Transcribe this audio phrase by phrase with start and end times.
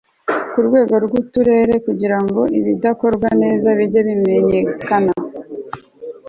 [0.51, 5.11] ku rwego rw Uturere kugira ngo ibidakorwa neza bijye bimenyekana